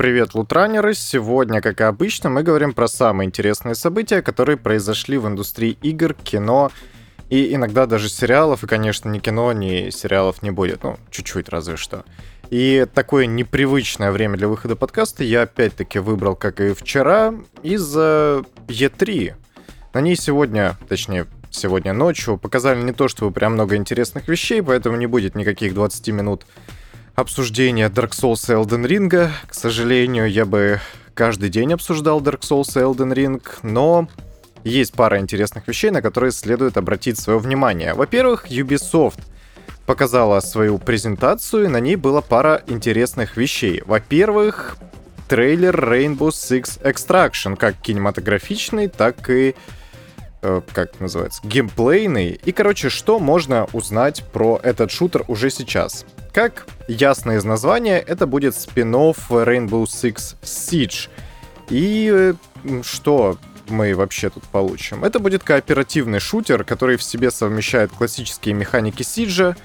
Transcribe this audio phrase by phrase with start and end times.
[0.00, 0.94] Привет, лутранеры!
[0.94, 6.14] Сегодня, как и обычно, мы говорим про самые интересные события, которые произошли в индустрии игр,
[6.14, 6.72] кино
[7.28, 8.64] и иногда даже сериалов.
[8.64, 10.84] И, конечно, ни кино, ни сериалов не будет.
[10.84, 12.06] Ну, чуть-чуть разве что.
[12.48, 19.34] И такое непривычное время для выхода подкаста я опять-таки выбрал, как и вчера, из-за E3.
[19.92, 24.96] На ней сегодня, точнее, сегодня ночью показали не то, чтобы прям много интересных вещей, поэтому
[24.96, 26.46] не будет никаких 20 минут
[27.14, 29.30] обсуждения Dark Souls и Elden Ring.
[29.46, 30.80] К сожалению, я бы
[31.14, 34.08] каждый день обсуждал Dark Souls и Elden Ring, но
[34.64, 37.94] есть пара интересных вещей, на которые следует обратить свое внимание.
[37.94, 39.20] Во-первых, Ubisoft
[39.86, 43.82] показала свою презентацию, и на ней была пара интересных вещей.
[43.84, 44.76] Во-первых,
[45.28, 49.54] трейлер Rainbow Six Extraction, как кинематографичный, так и
[50.42, 52.40] э, как называется, геймплейный.
[52.44, 56.04] И, короче, что можно узнать про этот шутер уже сейчас?
[56.32, 61.08] Как ясно из названия, это будет спин Rainbow Six Siege.
[61.68, 62.34] И
[62.82, 63.36] что
[63.68, 65.04] мы вообще тут получим?
[65.04, 69.56] Это будет кооперативный шутер, который в себе совмещает классические механики Сиджа,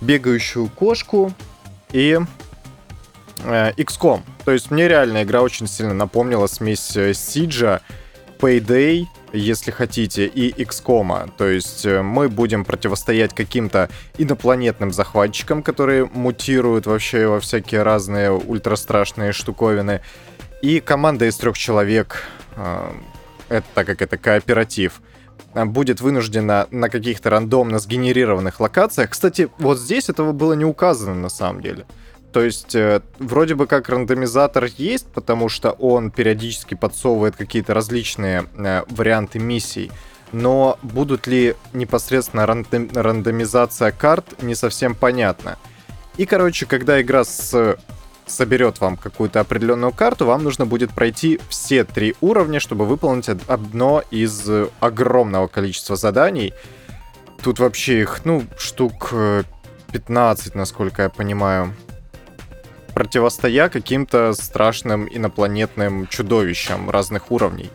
[0.00, 1.32] бегающую кошку
[1.92, 2.18] и
[3.44, 4.22] э, XCOM.
[4.44, 7.80] То есть мне реально игра очень сильно напомнила смесь Сиджа,
[8.38, 11.30] Payday если хотите, и XCOM.
[11.36, 13.88] То есть э, мы будем противостоять каким-то
[14.18, 20.00] инопланетным захватчикам, которые мутируют вообще во всякие разные ультрастрашные штуковины.
[20.60, 22.24] И команда из трех человек,
[22.56, 22.92] э,
[23.48, 25.00] это, так как это кооператив,
[25.54, 29.10] э, будет вынуждена на каких-то рандомно сгенерированных локациях.
[29.10, 31.86] Кстати, вот здесь этого было не указано на самом деле.
[32.32, 38.46] То есть, э, вроде бы как рандомизатор есть, потому что он периодически подсовывает какие-то различные
[38.56, 39.92] э, варианты миссий.
[40.32, 45.58] Но будут ли непосредственно рандом, рандомизация карт, не совсем понятно.
[46.16, 47.76] И, короче, когда игра с
[48.24, 54.02] соберет вам какую-то определенную карту, вам нужно будет пройти все три уровня, чтобы выполнить одно
[54.10, 54.48] из
[54.80, 56.54] огромного количества заданий.
[57.42, 59.12] Тут вообще их, ну, штук
[59.92, 61.74] 15, э, насколько я понимаю
[62.94, 67.70] противостоя каким-то страшным инопланетным чудовищам разных уровней.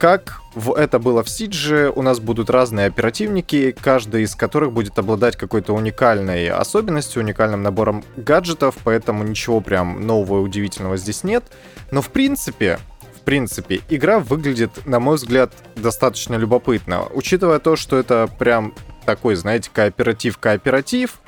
[0.00, 4.98] Как в это было в Сидже, у нас будут разные оперативники, каждый из которых будет
[4.98, 11.44] обладать какой-то уникальной особенностью, уникальным набором гаджетов, поэтому ничего прям нового и удивительного здесь нет.
[11.90, 12.78] Но в принципе,
[13.14, 17.02] в принципе, игра выглядит, на мой взгляд, достаточно любопытно.
[17.12, 18.72] Учитывая то, что это прям
[19.04, 21.20] такой, знаете, кооператив-кооператив,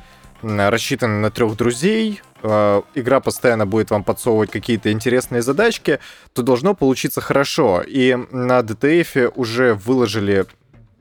[0.42, 5.98] рассчитанный на трех друзей, э, игра постоянно будет вам подсовывать какие-то интересные задачки,
[6.32, 7.82] то должно получиться хорошо.
[7.86, 10.46] И на DTF уже выложили,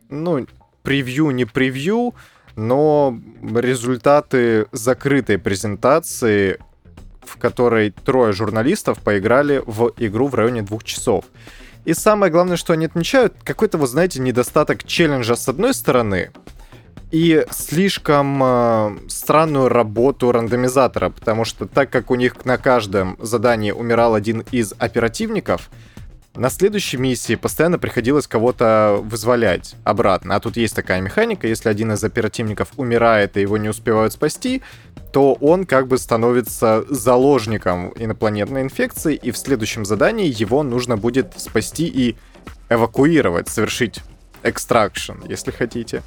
[0.10, 0.46] ну,
[0.84, 2.14] превью, не превью,
[2.56, 3.18] но
[3.54, 6.60] результаты закрытой презентации,
[7.22, 11.26] в которой трое журналистов поиграли в игру в районе двух часов.
[11.86, 16.32] И самое главное, что они отмечают, какой-то, вы знаете, недостаток челленджа с одной стороны,
[17.12, 23.72] и слишком э, странную работу рандомизатора, потому что так как у них на каждом задании
[23.72, 25.70] умирал один из оперативников,
[26.34, 30.36] на следующей миссии постоянно приходилось кого-то вызволять обратно.
[30.36, 34.62] А тут есть такая механика, если один из оперативников умирает и его не успевают спасти,
[35.12, 41.38] то он как бы становится заложником инопланетной инфекции, и в следующем задании его нужно будет
[41.38, 42.16] спасти и
[42.70, 44.00] эвакуировать, совершить
[44.44, 46.02] экстракшн, если хотите.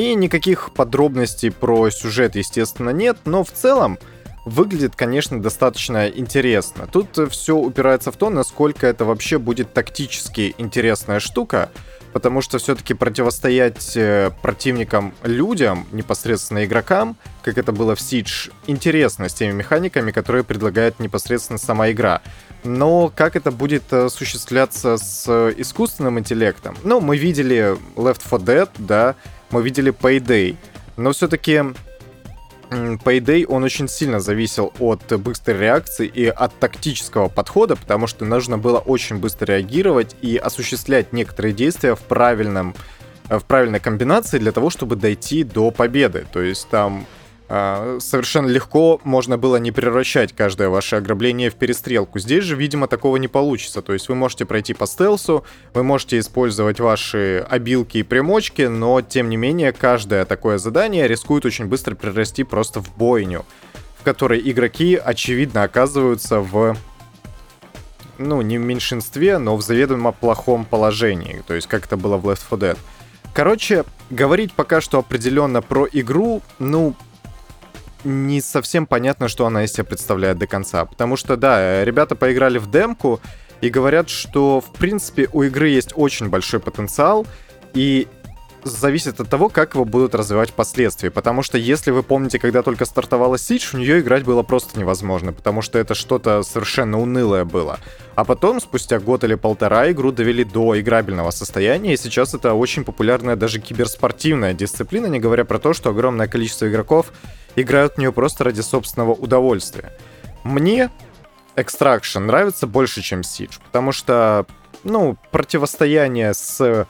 [0.00, 3.98] И никаких подробностей про сюжет, естественно, нет, но в целом
[4.46, 6.86] выглядит, конечно, достаточно интересно.
[6.90, 11.68] Тут все упирается в то, насколько это вообще будет тактически интересная штука,
[12.14, 19.28] потому что все-таки противостоять э, противникам людям, непосредственно игрокам, как это было в Siege, интересно
[19.28, 22.22] с теми механиками, которые предлагает непосредственно сама игра.
[22.64, 25.28] Но как это будет осуществляться с
[25.58, 26.74] искусственным интеллектом?
[26.84, 29.14] Ну, мы видели Left 4 Dead, да,
[29.50, 30.56] мы видели Payday.
[30.96, 31.62] Но все-таки
[32.70, 38.58] Payday, он очень сильно зависел от быстрой реакции и от тактического подхода, потому что нужно
[38.58, 42.74] было очень быстро реагировать и осуществлять некоторые действия в правильном
[43.28, 46.26] в правильной комбинации для того, чтобы дойти до победы.
[46.32, 47.06] То есть там
[47.50, 52.20] совершенно легко можно было не превращать каждое ваше ограбление в перестрелку.
[52.20, 53.82] Здесь же, видимо, такого не получится.
[53.82, 55.44] То есть вы можете пройти по стелсу,
[55.74, 61.44] вы можете использовать ваши обилки и примочки, но, тем не менее, каждое такое задание рискует
[61.44, 63.44] очень быстро перерасти просто в бойню,
[63.98, 66.76] в которой игроки, очевидно, оказываются в
[68.18, 71.42] ну, не в меньшинстве, но в заведомо плохом положении.
[71.48, 72.78] То есть, как это было в Left 4 Dead.
[73.34, 76.94] Короче, говорить пока что определенно про игру, ну,
[78.04, 80.84] не совсем понятно, что она из себя представляет до конца.
[80.84, 83.20] Потому что, да, ребята поиграли в демку
[83.60, 87.26] и говорят, что, в принципе, у игры есть очень большой потенциал,
[87.74, 88.08] и
[88.64, 91.08] зависит от того, как его будут развивать впоследствии.
[91.08, 95.32] Потому что, если вы помните, когда только стартовала Сидж, в нее играть было просто невозможно,
[95.32, 97.78] потому что это что-то совершенно унылое было.
[98.14, 102.84] А потом, спустя год или полтора, игру довели до играбельного состояния, и сейчас это очень
[102.84, 107.12] популярная даже киберспортивная дисциплина, не говоря про то, что огромное количество игроков
[107.56, 109.92] играют в нее просто ради собственного удовольствия.
[110.44, 110.90] Мне
[111.56, 114.46] Extraction нравится больше, чем Siege, потому что,
[114.84, 116.86] ну, противостояние с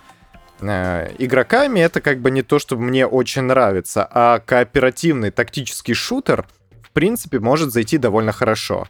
[0.61, 6.47] э, игроками это как бы не то, что мне очень нравится, а кооперативный тактический шутер,
[6.83, 8.87] в принципе, может зайти довольно хорошо.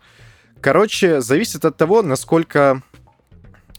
[0.60, 2.82] Короче, зависит от того, насколько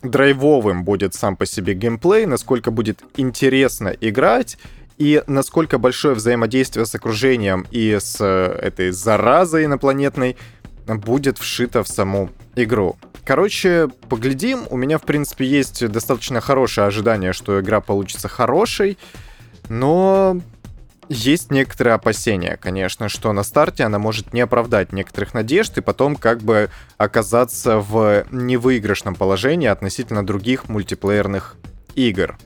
[0.02, 4.58] драйвовым будет сам по себе геймплей, насколько будет интересно играть,
[5.02, 10.38] и насколько большое взаимодействие с окружением и с э, этой заразой инопланетной
[10.86, 12.98] будет вшито в саму игру.
[13.26, 14.68] Короче, поглядим.
[14.70, 19.00] У меня, в принципе, есть достаточно хорошее ожидание, что игра получится хорошей,
[19.70, 20.40] но
[21.10, 26.16] есть некоторые опасения, конечно, что на старте она может не оправдать некоторых надежд и потом
[26.16, 31.58] как бы оказаться в невыигрышном положении относительно других мультиплеерных
[31.96, 32.38] игр.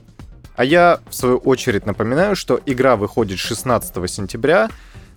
[0.56, 4.70] А я, в свою очередь, напоминаю, что игра выходит 16 сентября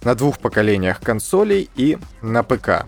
[0.04, 2.86] на двух поколениях консолей и на ПК.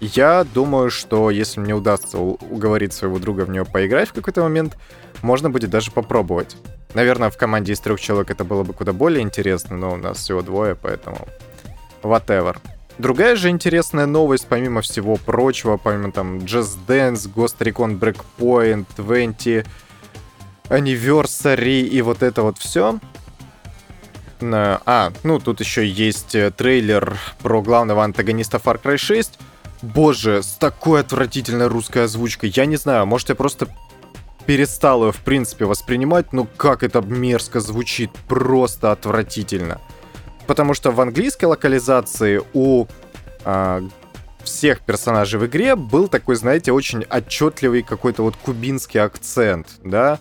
[0.00, 4.76] Я думаю, что если мне удастся уговорить своего друга в нее поиграть в какой-то момент,
[5.22, 6.56] можно будет даже попробовать.
[6.94, 10.18] Наверное, в команде из трех человек это было бы куда более интересно, но у нас
[10.18, 11.28] всего двое, поэтому
[12.02, 12.56] whatever.
[12.98, 19.64] Другая же интересная новость, помимо всего прочего, помимо там Just Dance, Ghost Recon Breakpoint, 20,
[20.68, 22.98] Anniversary и вот это вот все.
[24.40, 29.38] А, ну тут еще есть э, трейлер про главного антагониста Far Cry 6.
[29.82, 32.52] Боже, с такой отвратительной русской озвучкой.
[32.54, 33.68] Я не знаю, может я просто
[34.46, 39.80] перестал ее в принципе воспринимать, но как это мерзко звучит, просто отвратительно.
[40.46, 42.86] Потому что в английской локализации у
[43.44, 43.82] а,
[44.42, 50.18] всех персонажей в игре был такой, знаете, очень отчетливый какой-то вот кубинский акцент, да,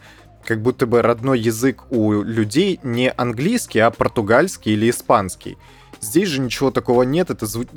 [0.51, 5.57] как будто бы родной язык у людей не английский, а португальский или испанский.
[6.01, 7.71] Здесь же ничего такого нет, это звучит...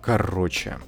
[0.00, 0.78] Короче.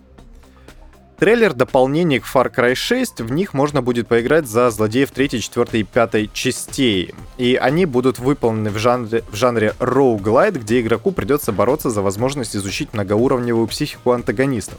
[1.18, 5.80] Трейлер дополнений к Far Cry 6, в них можно будет поиграть за злодеев 3, 4
[5.80, 7.12] и 5 частей.
[7.38, 12.54] И они будут выполнены в жанре, в жанре roguelite, где игроку придется бороться за возможность
[12.54, 14.78] изучить многоуровневую психику антагонистов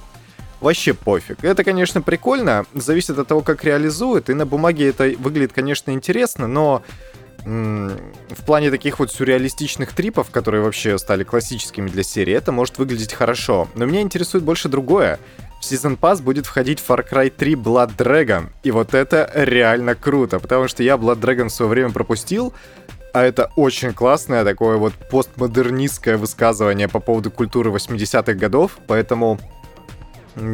[0.62, 1.44] вообще пофиг.
[1.44, 6.48] Это, конечно, прикольно, зависит от того, как реализуют, и на бумаге это выглядит, конечно, интересно,
[6.48, 6.83] но
[7.45, 13.13] в плане таких вот сюрреалистичных трипов, которые вообще стали классическими для серии, это может выглядеть
[13.13, 13.69] хорошо.
[13.75, 15.18] Но меня интересует больше другое.
[15.62, 18.48] В Season Pass будет входить Far Cry 3 Blood Dragon.
[18.63, 22.54] И вот это реально круто, потому что я Blood Dragon в свое время пропустил,
[23.13, 29.39] а это очень классное такое вот постмодернистское высказывание по поводу культуры 80-х годов, поэтому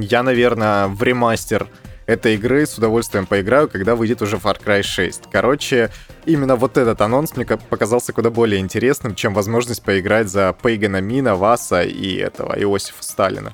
[0.01, 1.67] я, наверное, в ремастер
[2.05, 5.23] этой игры с удовольствием поиграю, когда выйдет уже Far Cry 6.
[5.31, 5.89] Короче,
[6.25, 11.35] именно вот этот анонс мне показался куда более интересным, чем возможность поиграть за Пейгана Мина,
[11.35, 13.53] Васа и этого Иосифа Сталина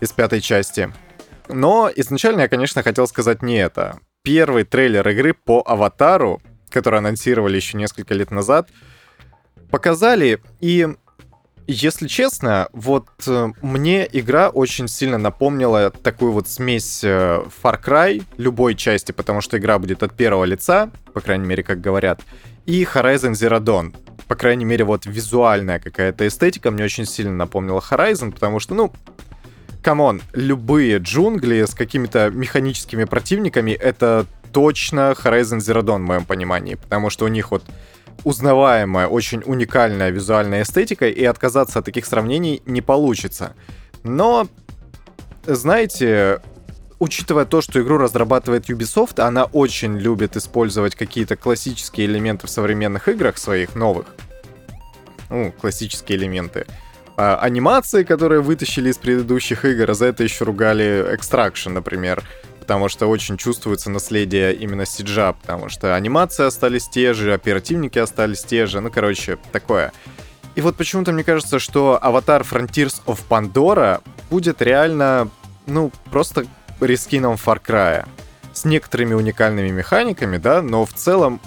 [0.00, 0.92] из пятой части.
[1.48, 3.98] Но изначально я, конечно, хотел сказать не это.
[4.22, 8.68] Первый трейлер игры по Аватару, который анонсировали еще несколько лет назад,
[9.70, 10.88] показали, и
[11.68, 18.22] если честно, вот э, мне игра очень сильно напомнила такую вот смесь э, Far Cry
[18.38, 22.22] любой части, потому что игра будет от первого лица, по крайней мере, как говорят,
[22.64, 23.94] и Horizon Zero Dawn.
[24.28, 28.90] По крайней мере, вот визуальная какая-то эстетика мне очень сильно напомнила Horizon, потому что, ну,
[29.82, 36.24] come on, любые джунгли с какими-то механическими противниками— это точно Horizon Zero Dawn в моем
[36.24, 37.62] понимании, потому что у них вот
[38.24, 43.54] узнаваемая, очень уникальная визуальная эстетика, и отказаться от таких сравнений не получится.
[44.02, 44.48] Но,
[45.46, 46.40] знаете,
[46.98, 53.08] учитывая то, что игру разрабатывает Ubisoft, она очень любит использовать какие-то классические элементы в современных
[53.08, 54.06] играх своих новых.
[55.30, 56.66] Ну, классические элементы.
[57.16, 62.22] А, анимации, которые вытащили из предыдущих игр, а за это еще ругали Extraction, например
[62.68, 68.44] потому что очень чувствуется наследие именно Сиджа, потому что анимации остались те же, оперативники остались
[68.44, 69.90] те же, ну, короче, такое.
[70.54, 75.30] И вот почему-то мне кажется, что аватар Frontiers of Pandora будет реально,
[75.64, 76.44] ну, просто
[76.82, 78.06] рескином Far Cry.
[78.52, 81.40] С некоторыми уникальными механиками, да, но в целом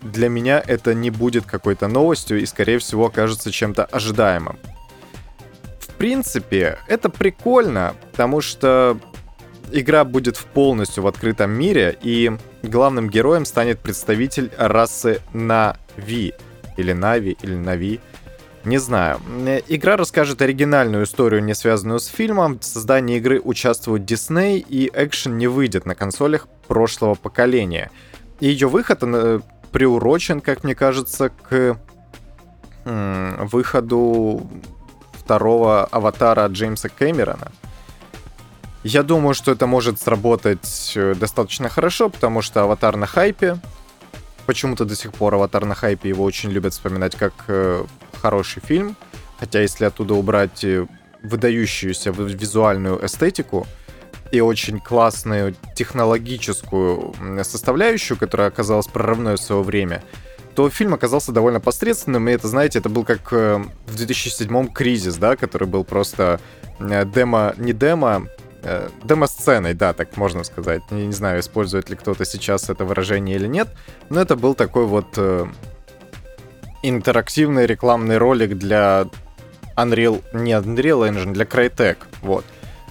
[0.00, 4.58] для меня это не будет какой-то новостью и, скорее всего, окажется чем-то ожидаемым
[6.04, 8.98] принципе, это прикольно, потому что
[9.72, 16.34] игра будет полностью в открытом мире, и главным героем станет представитель расы Нави.
[16.76, 18.00] Или Нави, или Нави.
[18.64, 19.20] Не знаю.
[19.68, 22.58] Игра расскажет оригинальную историю, не связанную с фильмом.
[22.58, 27.90] В создании игры участвуют Disney, и экшен не выйдет на консолях прошлого поколения.
[28.40, 29.40] И ее выход э,
[29.70, 31.78] приурочен, как мне кажется, к
[32.86, 34.46] выходу
[35.12, 37.50] второго аватара Джеймса Кэмерона.
[38.84, 43.56] Я думаю, что это может сработать э, достаточно хорошо, потому что аватар на хайпе.
[44.44, 47.82] Почему-то до сих пор аватар на хайпе его очень любят вспоминать как э,
[48.20, 48.94] хороший фильм.
[49.40, 50.86] Хотя если оттуда убрать э,
[51.22, 53.66] выдающуюся визуальную эстетику
[54.30, 60.04] и очень классную технологическую составляющую, которая оказалась прорывной в свое время,
[60.54, 65.36] то фильм оказался довольно посредственным, и это, знаете, это был как в 2007 кризис, да,
[65.36, 66.38] который был просто
[66.78, 68.28] демо, не демо,
[68.64, 70.82] э, демо-сценой, да, так можно сказать.
[70.90, 73.68] Я не знаю, использует ли кто-то сейчас это выражение или нет,
[74.10, 75.46] но это был такой вот э,
[76.82, 79.06] интерактивный рекламный ролик для
[79.76, 82.44] Unreal, не Unreal Engine, для Crytek, вот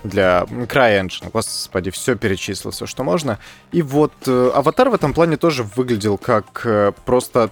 [0.04, 3.40] для CryEngine, господи, все перечислил, все, что можно.
[3.72, 7.50] И вот э, Аватар в этом плане тоже выглядел как э, просто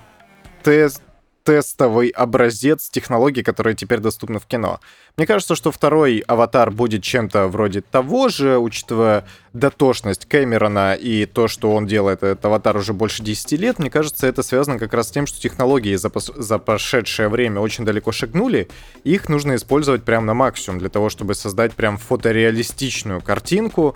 [0.63, 1.01] тест,
[1.43, 4.79] тестовый образец технологий, которые теперь доступны в кино.
[5.17, 11.48] Мне кажется, что второй «Аватар» будет чем-то вроде того же, учитывая дотошность Кэмерона и то,
[11.48, 13.79] что он делает этот «Аватар» уже больше 10 лет.
[13.79, 17.60] Мне кажется, это связано как раз с тем, что технологии за, пос- за прошедшее время
[17.60, 18.69] очень далеко шагнули,
[19.03, 23.95] и их нужно использовать прямо на максимум для того, чтобы создать прям фотореалистичную картинку,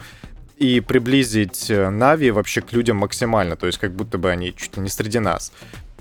[0.58, 4.78] и приблизить э, Нави вообще к людям максимально, то есть как будто бы они чуть
[4.78, 5.52] ли не среди нас.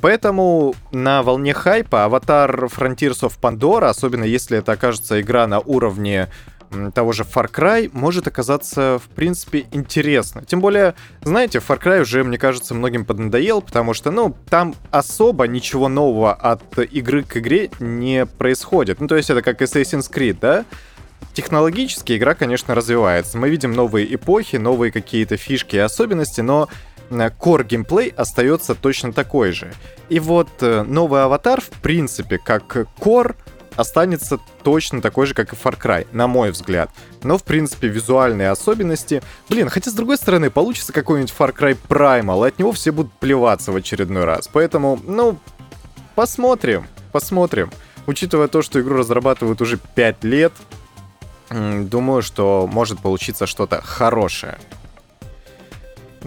[0.04, 6.28] Поэтому на волне хайпа аватар Frontiers of Pandora, особенно если это окажется игра на уровне
[6.94, 10.44] того же Far Cry, может оказаться, в принципе, интересно.
[10.44, 15.46] Тем более, знаете, Far Cry уже, мне кажется, многим поднадоел, потому что, ну, там особо
[15.46, 19.00] ничего нового от игры к игре не происходит.
[19.00, 20.66] Ну, то есть это как Assassin's Creed, да?
[21.32, 23.38] Технологически игра, конечно, развивается.
[23.38, 26.68] Мы видим новые эпохи, новые какие-то фишки и особенности, но
[27.22, 29.72] core геймплей остается точно такой же.
[30.08, 33.36] И вот э, новый аватар, в принципе, как core,
[33.76, 36.90] останется точно такой же, как и Far Cry, на мой взгляд.
[37.22, 39.22] Но, в принципе, визуальные особенности...
[39.48, 43.12] Блин, хотя, с другой стороны, получится какой-нибудь Far Cry Primal, и от него все будут
[43.14, 44.48] плеваться в очередной раз.
[44.52, 45.38] Поэтому, ну,
[46.14, 47.70] посмотрим, посмотрим.
[48.06, 50.52] Учитывая то, что игру разрабатывают уже 5 лет,
[51.50, 54.58] думаю, что может получиться что-то хорошее.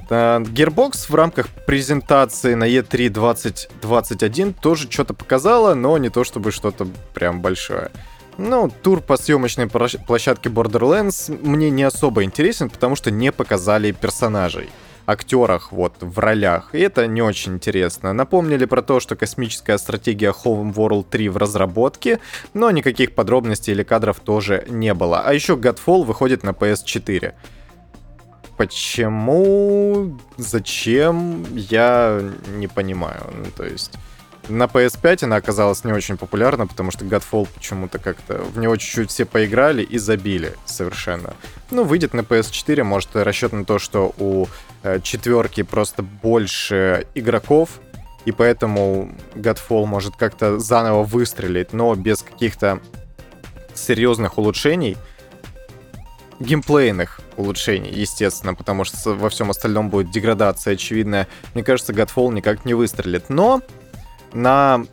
[0.10, 6.88] Gearbox в рамках презентации на E3 2021 тоже что-то показала, но не то чтобы что-то
[7.14, 7.92] прям большое.
[8.38, 14.70] Ну, тур по съемочной площадке Borderlands мне не особо интересен, потому что не показали персонажей
[15.08, 18.14] актерах вот в ролях, и это не очень интересно.
[18.14, 22.20] Напомнили про то, что космическая стратегия Home World 3 в разработке,
[22.54, 25.22] но никаких подробностей или кадров тоже не было.
[25.22, 27.34] А еще Godfall выходит на PS4.
[28.58, 30.18] Почему?
[30.38, 31.46] Зачем?
[31.54, 32.22] Я
[32.56, 33.22] не понимаю.
[33.32, 33.92] Ну, то есть...
[34.50, 38.38] На PS5 она оказалась не очень популярна, потому что Godfall почему-то как-то...
[38.38, 41.34] В него чуть-чуть все поиграли и забили совершенно.
[41.70, 44.48] Ну, выйдет на PS4, может, расчет на то, что у
[44.84, 47.82] э, четверки просто больше игроков,
[48.24, 52.80] и поэтому Godfall может как-то заново выстрелить, но без каких-то
[53.76, 54.98] серьезных улучшений—
[56.40, 61.28] геймплейных улучшений, естественно, потому что во всем остальном будет деградация очевидная.
[61.54, 63.30] Мне кажется, Godfall никак не выстрелит.
[63.30, 63.62] Но
[64.34, 64.86] на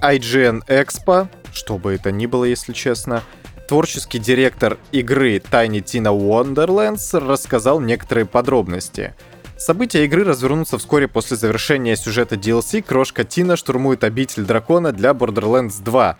[0.00, 3.22] IGN Expo, что бы это ни было, если честно,
[3.68, 9.14] творческий директор игры Tiny Tina Wonderlands рассказал некоторые подробности.
[9.56, 12.80] События игры развернутся вскоре после завершения сюжета DLC.
[12.80, 16.16] Крошка Тина штурмует обитель дракона для Borderlands 2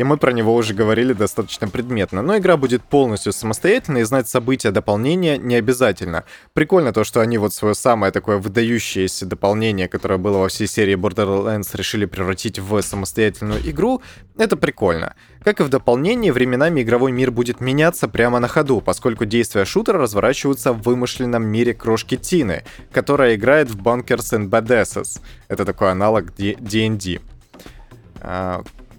[0.00, 2.22] и мы про него уже говорили достаточно предметно.
[2.22, 6.24] Но игра будет полностью самостоятельной, и знать события дополнения не обязательно.
[6.54, 10.94] Прикольно то, что они вот свое самое такое выдающееся дополнение, которое было во всей серии
[10.94, 14.00] Borderlands, решили превратить в самостоятельную игру.
[14.38, 15.16] Это прикольно.
[15.44, 19.98] Как и в дополнении, временами игровой мир будет меняться прямо на ходу, поскольку действия шутера
[19.98, 25.20] разворачиваются в вымышленном мире крошки Тины, которая играет в Bunkers and Badasses.
[25.48, 27.20] Это такой аналог D&D.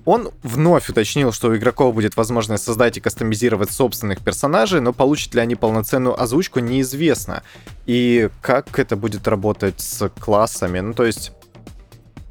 [0.06, 5.36] Он вновь уточнил, что у игроков будет возможность создать и кастомизировать собственных персонажей, но получат
[5.36, 7.44] ли они полноценную озвучку, неизвестно.
[7.86, 10.80] И как это будет работать с классами.
[10.80, 11.32] Ну, то есть,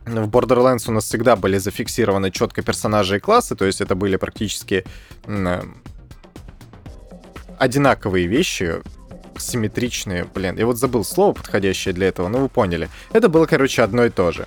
[0.05, 4.17] в Borderlands у нас всегда были зафиксированы четко персонажи и классы, то есть это были
[4.17, 4.85] практически
[5.27, 5.62] э,
[7.59, 8.77] одинаковые вещи,
[9.39, 12.89] симметричные, блин, я вот забыл слово подходящее для этого, но вы поняли.
[13.12, 14.47] Это было, короче, одно и то же.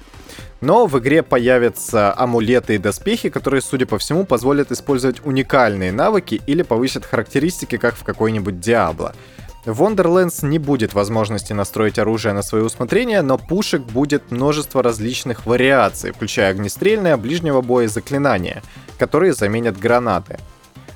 [0.62, 6.42] Но в игре появятся амулеты и доспехи, которые, судя по всему, позволят использовать уникальные навыки
[6.48, 9.14] или повысят характеристики, как в какой-нибудь Диабло.
[9.66, 15.46] В Wonderlands не будет возможности настроить оружие на свое усмотрение, но пушек будет множество различных
[15.46, 18.62] вариаций, включая огнестрельное, ближнего боя и заклинания,
[18.98, 20.38] которые заменят гранаты.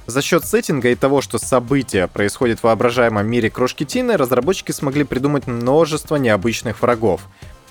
[0.06, 5.06] За счет сеттинга и того, что события происходят в воображаемом мире Крошки Тины, разработчики смогли
[5.06, 7.22] придумать множество необычных врагов.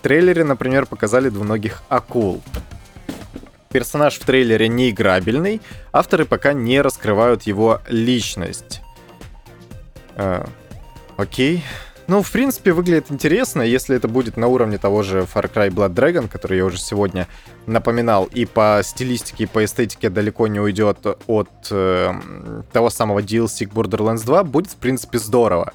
[0.07, 2.41] Трейлере, например, показали двуногих акул.
[3.73, 5.61] Персонаж в трейлере не играбельный,
[5.93, 8.83] авторы пока не раскрывают его личность.
[10.15, 10.45] Э,
[11.17, 11.65] окей.
[12.07, 15.95] Ну, в принципе, выглядит интересно, если это будет на уровне того же Far Cry Blood
[15.95, 17.27] Dragon, который я уже сегодня
[17.67, 22.15] напоминал, и по стилистике, и по эстетике далеко не уйдет от э,
[22.73, 25.73] того самого DLC к Borderlands 2, будет, в принципе, здорово.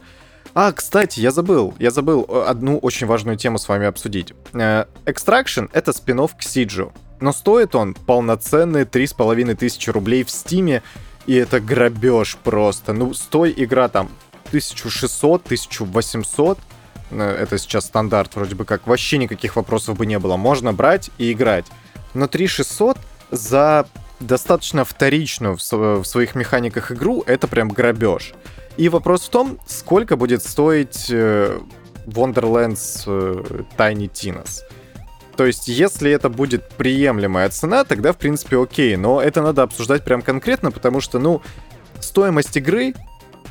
[0.54, 4.34] А, кстати, я забыл, я забыл э, одну очень важную тему с вами обсудить.
[4.54, 6.92] Э, Extraction— это спин к Сиджу,
[7.22, 10.84] но стоит он полноценные 3,5 тысячи рублей в Стиме,
[11.26, 12.92] и это грабеж просто.
[12.92, 14.10] Ну, стой игра там
[14.48, 16.60] 1600, 1800,
[17.12, 20.36] э, это сейчас стандарт вроде бы как, вообще никаких вопросов бы не было.
[20.36, 21.66] Можно брать и играть.
[22.14, 22.98] Но 3600
[23.32, 23.88] за
[24.20, 28.34] достаточно вторичную в, своих механиках игру, это прям грабеж.
[28.78, 31.60] И вопрос в том, сколько будет стоить э,
[32.06, 34.62] Wonderlands э, Tiny Tinas.
[35.36, 38.96] То есть, если это будет приемлемая цена, тогда, в принципе, окей.
[38.96, 41.42] Но это надо обсуждать прям конкретно, потому что, ну,
[42.00, 42.94] стоимость игры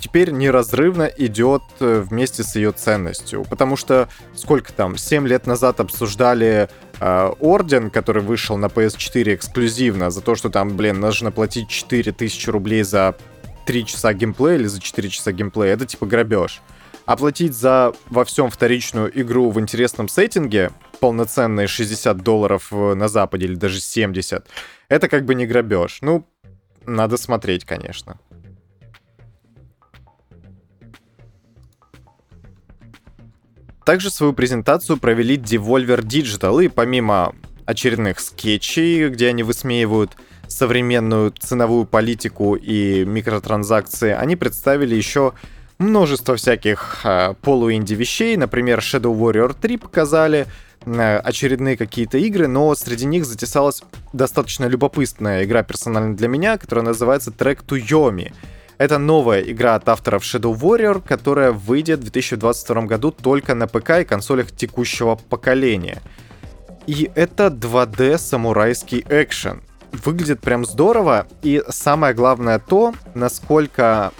[0.01, 3.45] теперь неразрывно идет э, вместе с ее ценностью.
[3.49, 6.69] Потому что сколько там, 7 лет назад обсуждали
[7.01, 12.51] э, Орден, который вышел на PS4 эксклюзивно, за то, что там, блин, нужно платить 4000
[12.51, 13.17] рублей за
[13.71, 15.75] 3 часа геймплея или за 4 часа геймплея.
[15.75, 16.61] Это типа грабеж.
[17.07, 23.47] Оплатить за во всем вторичную игру в интересном сеттинге полноценные 60 долларов э, на Западе
[23.47, 24.45] или даже 70,
[24.89, 25.99] это как бы не грабеж.
[26.01, 26.27] Ну,
[26.85, 28.19] надо смотреть, конечно.
[33.85, 40.17] Также свою презентацию провели Devolver Digital, и помимо очередных скетчей, где они высмеивают
[40.61, 45.33] современную ценовую политику и микротранзакции, они представили еще
[45.79, 48.37] множество всяких э, полуинди вещей.
[48.37, 50.47] Например, Shadow Warrior 3 показали,
[50.85, 56.85] э, очередные какие-то игры, но среди них затесалась достаточно любопытная игра персонально для меня, которая
[56.85, 58.31] называется Track to Yomi.
[58.77, 64.01] Это новая игра от авторов Shadow Warrior, которая выйдет в 2022 году только на ПК
[64.03, 66.03] и консолях текущего поколения.
[66.87, 69.63] И это 2D самурайский экшен.
[69.93, 74.13] Выглядит прям здорово, и самое главное то, насколько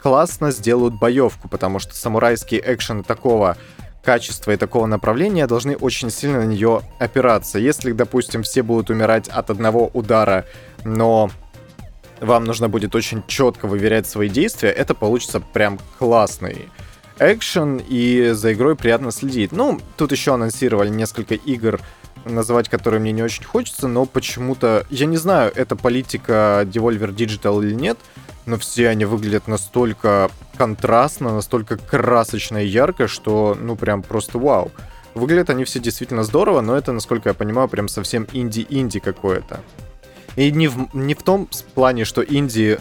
[0.00, 3.56] классно сделают боевку, потому что самурайские экшены такого
[4.04, 7.58] качества и такого направления должны очень сильно на нее опираться.
[7.58, 10.44] Если, допустим, все будут умирать от одного удара,
[10.84, 11.28] но
[12.20, 16.68] вам нужно будет очень четко выверять свои действия, это получится прям классный
[17.18, 19.50] экшен, и за игрой приятно следить.
[19.52, 21.80] Ну, тут еще анонсировали несколько игр,
[22.24, 27.62] называть которые мне не очень хочется, но почему-то, я не знаю, это политика Devolver Digital
[27.62, 27.98] или нет,
[28.46, 34.70] но все они выглядят настолько контрастно, настолько красочно и ярко, что, ну, прям просто вау.
[35.14, 39.60] Выглядят они все действительно здорово, но это, насколько я понимаю, прям совсем инди-инди какое-то.
[40.36, 42.78] И не в, не в том плане, что инди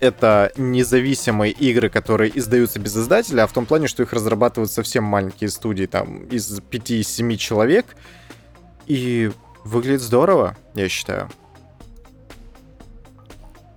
[0.00, 5.04] это независимые игры, которые издаются без издателя, а в том плане, что их разрабатывают совсем
[5.04, 7.86] маленькие студии, там, из 5-7 человек.
[8.86, 9.30] И
[9.64, 11.28] выглядит здорово, я считаю.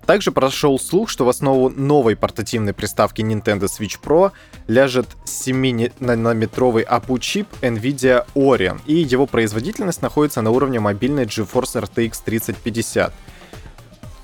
[0.05, 4.31] Также прошел слух, что в основу новой портативной приставки Nintendo Switch Pro
[4.67, 13.13] ляжет 7-нанометровый APU-чип NVIDIA Orion, и его производительность находится на уровне мобильной GeForce RTX 3050.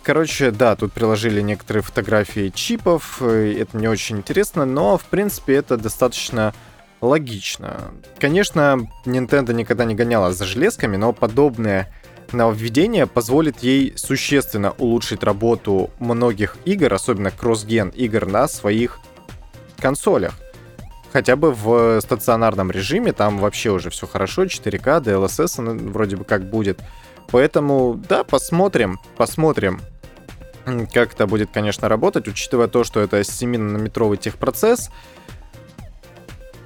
[0.07, 5.75] Короче, да, тут приложили некоторые фотографии чипов, это не очень интересно, но в принципе это
[5.75, 6.53] достаточно
[7.01, 7.91] логично.
[8.17, 11.93] Конечно, Nintendo никогда не гоняла за железками, но подобное
[12.31, 18.99] нововведение позволит ей существенно улучшить работу многих игр, особенно кросс-ген игр на своих
[19.77, 20.35] консолях.
[21.11, 26.49] Хотя бы в стационарном режиме, там вообще уже все хорошо, 4К, DLSS вроде бы как
[26.49, 26.79] будет.
[27.29, 29.81] Поэтому, да, посмотрим, посмотрим,
[30.93, 34.89] как это будет, конечно, работать, учитывая то, что это 7-нанометровый техпроцесс.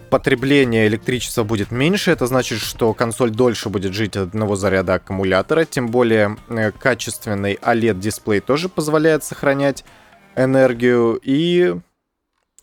[0.10, 5.66] потребление электричества будет меньше, это значит, что консоль дольше будет жить от одного заряда аккумулятора,
[5.66, 9.86] тем более э, качественный OLED-дисплей тоже позволяет сохранять
[10.36, 11.76] энергию, и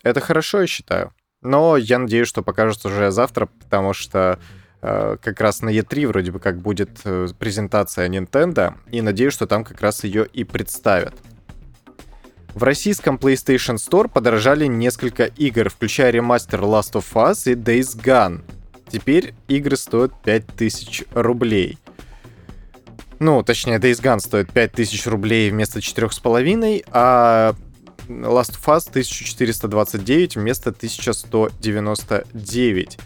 [0.02, 1.12] это хорошо, я считаю.
[1.40, 4.38] Но я надеюсь, что покажут уже завтра, потому что
[4.80, 9.64] как раз на E3 вроде бы как будет э, презентация Nintendo, и надеюсь, что там
[9.64, 11.14] как раз ее и представят.
[12.54, 18.42] В российском PlayStation Store подорожали несколько игр, включая ремастер Last of Us и Days Gone.
[18.90, 21.78] Теперь игры стоят 5000 рублей.
[23.18, 27.54] Ну, точнее, Days Gone стоит 5000 рублей вместо 4,5, а
[28.08, 32.98] Last of Us 1429 вместо 1199.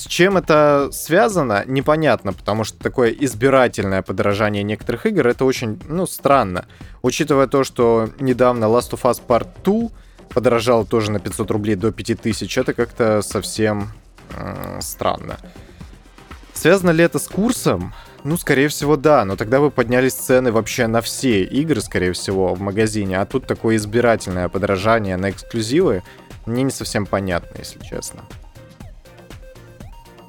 [0.00, 6.06] С чем это связано, непонятно, потому что такое избирательное подорожание некоторых игр, это очень, ну,
[6.06, 6.64] странно.
[7.02, 9.90] Учитывая то, что недавно Last of Us Part 2
[10.30, 13.90] подорожал тоже на 500 рублей до 5000, это как-то совсем
[14.30, 15.36] э, странно.
[16.54, 17.92] Связано ли это с курсом?
[18.24, 22.54] Ну, скорее всего, да, но тогда бы поднялись цены вообще на все игры, скорее всего,
[22.54, 26.02] в магазине, а тут такое избирательное подорожание на эксклюзивы,
[26.46, 28.22] мне не совсем понятно, если честно.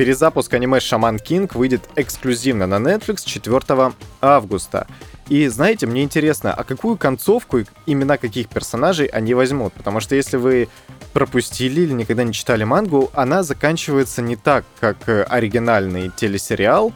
[0.01, 4.87] Перезапуск аниме Шаман Кинг выйдет эксклюзивно на Netflix 4 августа.
[5.29, 9.73] И знаете, мне интересно, а какую концовку и имена каких персонажей они возьмут?
[9.73, 10.69] Потому что если вы
[11.13, 16.93] пропустили или никогда не читали мангу, она заканчивается не так, как э, оригинальный телесериал.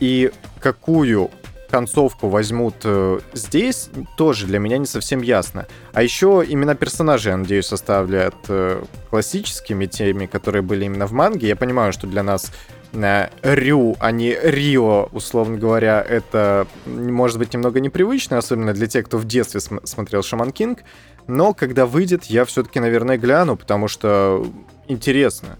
[0.00, 0.30] И
[0.60, 1.30] какую
[1.74, 5.66] концовку возьмут э, здесь, тоже для меня не совсем ясно.
[5.92, 11.48] А еще имена персонажей, я надеюсь, составляют э, классическими теми, которые были именно в манге.
[11.48, 12.52] Я понимаю, что для нас
[12.92, 19.06] э, Рю, а не Рио, условно говоря, это может быть немного непривычно, особенно для тех,
[19.06, 20.84] кто в детстве см- смотрел Шаман Кинг.
[21.26, 24.46] Но когда выйдет, я все-таки, наверное, гляну, потому что
[24.86, 25.58] интересно.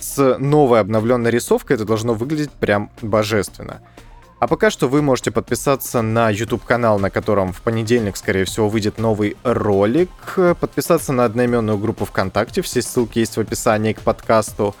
[0.00, 3.82] С новой обновленной рисовкой это должно выглядеть прям божественно.
[4.40, 8.98] А пока что вы можете подписаться на YouTube-канал, на котором в понедельник, скорее всего, выйдет
[8.98, 10.10] новый ролик,
[10.60, 14.76] подписаться на одноименную группу ВКонтакте, все ссылки есть в описании к подкасту,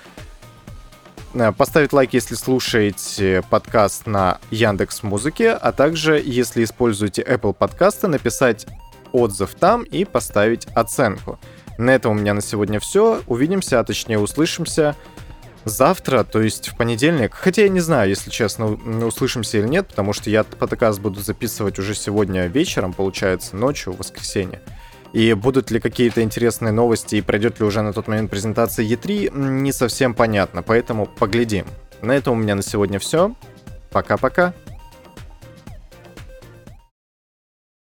[1.34, 8.06] э, поставить лайк, если слушаете подкаст на Яндекс Музыке, а также, если используете Apple подкасты,
[8.06, 8.64] написать
[9.10, 11.36] отзыв там и поставить оценку.
[11.78, 13.22] На этом у меня на сегодня все.
[13.26, 14.94] Увидимся, а точнее услышимся
[15.68, 17.34] завтра, то есть в понедельник.
[17.34, 18.66] Хотя я не знаю, если честно,
[19.06, 23.98] услышимся или нет, потому что я подкаст буду записывать уже сегодня вечером, получается, ночью, в
[23.98, 24.60] воскресенье.
[25.12, 29.36] И будут ли какие-то интересные новости и пройдет ли уже на тот момент презентация E3,
[29.36, 31.66] не совсем понятно, поэтому поглядим.
[32.02, 33.34] На этом у меня на сегодня все.
[33.90, 34.52] Пока-пока.